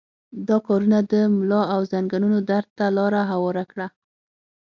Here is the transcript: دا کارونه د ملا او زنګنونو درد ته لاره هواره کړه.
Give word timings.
دا 0.47 0.57
کارونه 0.67 0.99
د 1.11 1.13
ملا 1.35 1.61
او 1.73 1.81
زنګنونو 1.91 2.37
درد 2.49 2.69
ته 2.77 2.85
لاره 2.97 3.21
هواره 3.31 3.63
کړه. 3.71 3.87